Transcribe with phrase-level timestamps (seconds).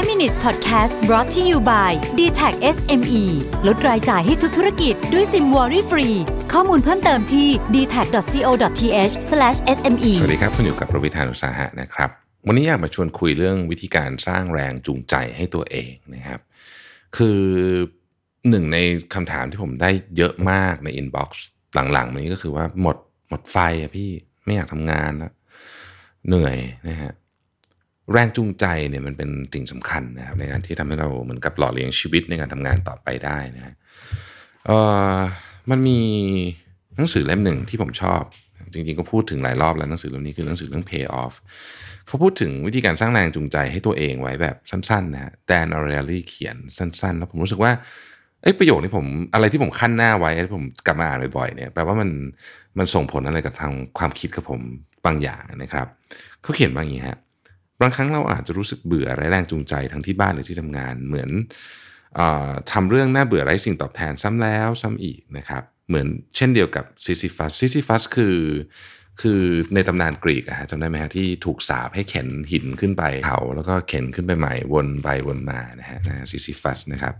[0.00, 3.24] 5 minutes podcast brought to you by d t a c SME
[3.66, 6.08] ลดรายจ่ายให้ทุกธุรกิจด้วยซิม Worry Free
[6.52, 9.14] ข้อมูลเพิ่มเติมที่ d t a c c o t h
[9.76, 12.10] s m e สวัสดีครับ คุณอยู่กับรวิศ หาญอุตสาหะนะครับ
[12.46, 16.40] วันนี้อยากมาชวนคุยเรื่องวิธีการสร้างแรงจูงใจให้ตัวเองนะครับ
[17.16, 17.40] คือ
[18.50, 18.78] หนึ่งใน
[19.14, 21.44] คำถามที่ผมได้เยอะมากใน inbox
[21.92, 22.96] หลังๆ นี้ก็คือว่าหมด
[23.28, 24.10] หมดไฟอะพี่
[24.44, 25.32] ไม่อยากทำงานแล้ว
[26.28, 26.56] เหนื่อย
[26.88, 27.12] นะฮะ
[28.12, 33.74] แรงจูงใจเนี่ยมันเป็นสิ่งสำคัญนะครับในการที่ทำให้เราเหมือนกับหล่อเลี้ยงชีวิตในการทำงานต่อไปได้นะฮะ
[34.66, 34.70] เอ
[35.16, 35.18] อ
[35.70, 36.00] มันมี
[36.96, 38.22] หนังสือเล่มหนึ่งที่ผมชอบ
[38.72, 41.34] จริงๆก็พูดถึงหลายรอบแล้วหนังสือเล่มนี้คือหนังสือเรื่อง pay off
[42.06, 47.72] เขาพูดถึงวิธีการสร้างแรงจูงใจให้ตัวเองไว้แบบสั้นๆนะฮะแดนออเรลลี่เขียนสั้นๆ แล้วผมรู้สึกว่า
[48.42, 52.10] เอ้ประโยคนี้ผมอะไรที่ผมขั้นหน้าไว้ผมกลับมาอ่านบ่อยๆเนี่ยแปลว่ามัน
[52.78, 54.60] มันส่งผลอะไรกับทางความคิดกับผม
[55.06, 55.86] บางอย่างนะครับ
[56.42, 57.18] เขาเขียนว่าอย่างนี้ฮะ
[57.80, 61.30] บางครั้งเราอาจจะรู้สึกเบื่อไร้แรงจูงใจทั้งที่บ้านหรือที่ทำงาน เหมือน
[62.18, 66.06] ออทำเรื่องน่าเบื่อไร้สิ่งตอบแทนซ้ำแล้วซ้ำอีกนะครับ เหมือน
[66.36, 68.36] เช่นเดียวกับซิซิฟัสซิซิฟัสคือ
[69.20, 69.42] คือ
[69.74, 77.14] ในตำนานกรีกอะฮะจำได้ไหมฮะที่ถูกสาปให้เข็นหินขึ้นไปเขาแล้วก็เข็นขึ้นไปใหม่วนไปวนมานะฮะนะซิซิฟัสนะครับ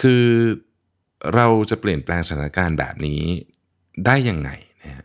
[0.00, 0.24] คือ
[1.34, 3.22] เราจะเปลี่ยนแปลงสถานการณ์แบบนี้
[4.06, 4.50] ได้ยังไง
[4.82, 5.04] นะฮะ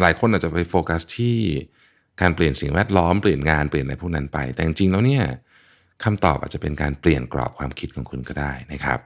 [0.00, 1.36] หลายคนอาจจะไปโฟกัสที่
[2.20, 5.24] การเปลี่ยนสิ่งแวดล้อมเปลี่ยนงานเปลี่ยนอะไรพวกนั้นไป แต่จริงๆแล้วเนี่ย
[6.04, 9.00] คำตอบอาจจะเป็นการเปลี่ยนกรอบความคิดของคุณก็ได้นะครับ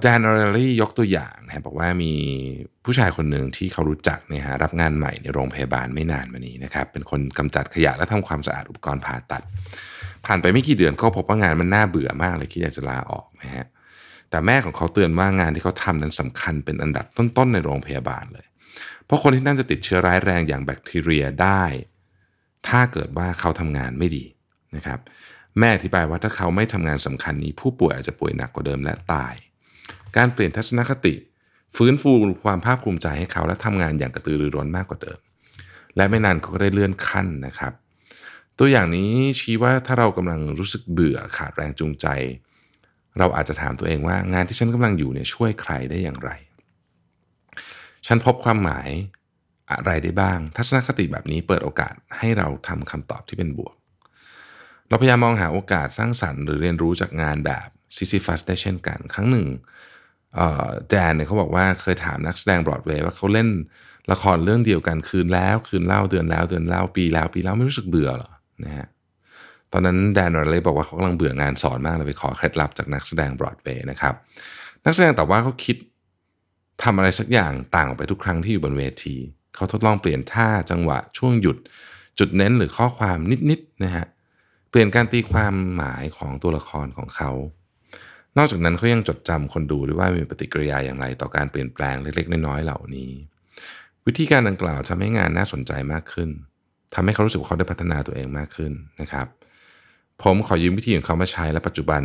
[0.00, 2.12] แดนอร์เรลลี่ยกตัวอย่างนะบอกว่ามี
[2.84, 9.42] ผู้ชายคนหนึ่งที่เขารู้จักเนี่ยฮะรับงานใหม่ในโรงพยาบาลไม่นานมานี้นะครับเป็นคนกำจัดขยะและทำความสะอาดอุปกรณ์ผ่าตัด
[10.26, 13.66] ผ่านไปไม่กี่เดือนก็พบว่างานมันน่าเบื่อมากเลยคิดอยากจะลาออกนะฮะ
[14.30, 18.46] แต่แม่ของเขาเตือนว่างานที่เขาทำนั้นสำคัญเป็นอันดับต้นๆในโรงพยาบาลเลย
[19.04, 21.62] เพราะคนที่นั่นจะติดเชื้อร้ายแรงอย่างแบคทีเรียได้
[22.68, 24.24] ถ้าเกิดว่าเขาทำงานไม่ดี
[24.76, 24.98] นะครับ
[25.58, 29.34] แม่อธิบายว่าถ้าเขาไม่ทำงานสำคัญนี้ ผู้ป่วยอาจจะป่วยหนักกว่าเดิมและตาย
[30.16, 31.14] การเปลี่ยนทัศนคติ
[31.76, 32.12] ฟื้นฟู
[32.44, 35.18] ความภาคภูมิใจให้เขาและทำงานอย่างกระตือรือร้นมากกว่าเดิม
[35.96, 37.72] และไม่นานเขาก็ได้เลื่อนขั้นนะครับ
[38.58, 39.10] ตัวอย่างนี้
[39.40, 42.06] ชี้ว่าถ้าเรากำลังรู้สึกเบื่อขาดแรงจูงใจ
[43.18, 46.30] เราอาจจะถามตัวเองว่างานที่ฉันกำลังอยู่เนี่ยช่วยใครได้อย่างไร
[48.06, 48.88] ฉันพบความหมาย
[49.70, 53.74] อะไรได้บ้าง ทัศนคติแบบนี้เปิดโอกาสให้เราทำคำตอบที่เป็นบวก
[54.88, 59.46] เราพยายามมองหาโอกาสสร้างสรรค์หรือเรียนรู้จากงานแบบซิซิฟัสได้เช่นกัน ครั้งหนึ่ง
[60.88, 63.48] แดนเนี่ยเขาบอกว่าเคยถามนักแสดงบรอดเวย์ว่าเขาเล่น
[64.12, 68.30] ละครเรื่องเดียวกันคืนแล้ว คืนเล่าเดือนแล้วเดือนเล่าปีแล้วปีแล้วไม่รู้สึกเบื่อหรอ
[68.64, 68.86] นะฮะ
[69.72, 74.14] ตอนนั้นแดนเลยบอกว่าเขากำลังเบื่องานสอนมากเลยไปขอเคล็ดลับจากนักแสดงบรอดเวย์นะครับ
[74.84, 75.76] นักแสดงแตอบว่าเขาคิด
[76.84, 79.16] ทำอะไรสักอย่างต่างออกไปทุกครั้งที่อยู่บนเวที
[79.54, 81.56] เขาทดลองเปลี่ยนท่าจังหวะช่วงหยุด
[82.18, 83.18] จุดเน้นหรือข้อความ
[83.50, 84.06] นิดๆนะฮะ
[84.70, 87.30] เปลี่ยนการตีความหมายของตัวละครของเขา
[88.38, 93.10] นอกจากนั้นเขายังจดจำคนดูด้วยว่ามีปฏิกิริยาอย่างไร ต่อการเปลี่ยนแปลงเล็กๆ น้อยๆเหล่านี้
[94.06, 96.30] วิธีการดังกล่าวทำให้งานน่าสนใจมากขึ้น
[96.94, 99.26] ทำให้เขารู้สึกว่าเขาได้พัฒนาตัวเองมากขึ้นนะครับ
[100.22, 102.02] ผมขอยืมวิธีของเขามาใช้และปัจจุบัน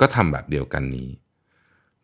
[0.00, 1.08] ก็ทำแบบเดียวกันนี้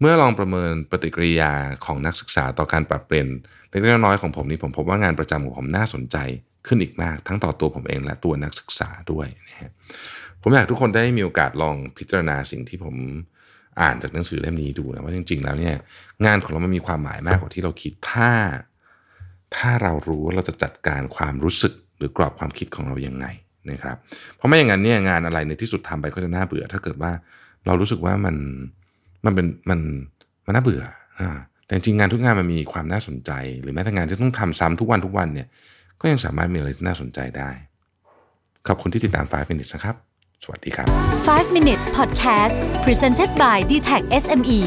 [0.00, 1.52] เมื่อลองประเมินปฏิกิริยา
[1.84, 3.28] ของนักศึกษาต่อการปรับเปลี่ยน
[3.70, 6.16] เล็กๆน้อยๆของผมนี่ผมพบว่างานประจำของผมน่าสนใจ
[6.66, 9.70] ขึ้นอีกมาก ทั้งต่อตัวผมเองและตัวนักศึกษาด้วยนะฮะ
[10.42, 12.94] ผมอยากทุกคนได้มีโอกาสลองพิจารณาสิ่งที่ผม
[13.80, 15.76] อ่านจากหนังสือเล่มนี้ดูนะว่าจริง ๆ แล้วเนี่ย
[16.26, 18.32] งานของเรามันมีความหมายมากกว่าที่เราคิดถ้า
[19.56, 23.26] ถ้าเรารู้ว่าเราจะจัดการความรู้สึกหรือกรอบความคิดของเรายังไง
[23.70, 23.96] นะครับ
[24.36, 27.12] เพราะไม่อย่างนั้นเนี่ยงานอะไรในที่สุดทำไปก็จะน่าเบื่อ ถ้าเกิดว่า
[27.66, 28.36] เรารู้สึกว่ามัน
[29.24, 29.80] มันเป็นมัน
[30.46, 30.82] มันน่าเบื่อ
[31.20, 31.28] อ่า
[31.66, 33.30] แต่จริงงานทุกงานมันมีความน่าสนใจ
[33.60, 35.48] หรือแม้แต่งานที่ต้องทำซ้ำทุกวันทุกวันเนี่ย
[36.00, 37.50] ก็ยังสามารถมีอะไรที่น่าสนใจได้
[38.66, 39.96] ขอบคุณที่ติดตาม 5 minutes นะครับ
[40.44, 40.86] สวัสดีครับ
[41.26, 44.60] 5 minutes podcast presented by d t a c SME